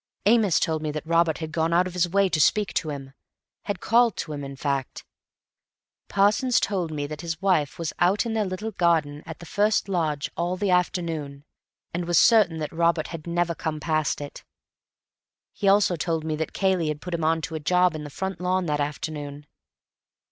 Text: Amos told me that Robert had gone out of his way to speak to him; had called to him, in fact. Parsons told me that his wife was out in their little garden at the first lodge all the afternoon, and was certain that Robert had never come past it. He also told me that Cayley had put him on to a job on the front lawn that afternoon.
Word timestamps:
Amos 0.25 0.59
told 0.59 0.81
me 0.81 0.89
that 0.89 1.05
Robert 1.05 1.37
had 1.37 1.51
gone 1.51 1.73
out 1.73 1.85
of 1.85 1.93
his 1.93 2.09
way 2.09 2.27
to 2.27 2.39
speak 2.41 2.73
to 2.73 2.89
him; 2.89 3.13
had 3.65 3.79
called 3.79 4.17
to 4.17 4.33
him, 4.33 4.43
in 4.43 4.55
fact. 4.55 5.05
Parsons 6.07 6.59
told 6.59 6.89
me 6.91 7.05
that 7.05 7.21
his 7.21 7.39
wife 7.39 7.77
was 7.77 7.93
out 7.99 8.25
in 8.25 8.33
their 8.33 8.43
little 8.45 8.71
garden 8.71 9.21
at 9.27 9.37
the 9.37 9.45
first 9.45 9.87
lodge 9.87 10.31
all 10.35 10.57
the 10.57 10.71
afternoon, 10.71 11.43
and 11.93 12.05
was 12.05 12.17
certain 12.17 12.57
that 12.57 12.73
Robert 12.73 13.09
had 13.09 13.27
never 13.27 13.53
come 13.53 13.79
past 13.79 14.21
it. 14.21 14.43
He 15.53 15.67
also 15.67 15.95
told 15.95 16.23
me 16.23 16.35
that 16.35 16.51
Cayley 16.51 16.87
had 16.87 16.99
put 16.99 17.13
him 17.13 17.23
on 17.23 17.39
to 17.41 17.53
a 17.53 17.59
job 17.59 17.93
on 17.93 18.03
the 18.03 18.09
front 18.09 18.41
lawn 18.41 18.65
that 18.65 18.79
afternoon. 18.79 19.45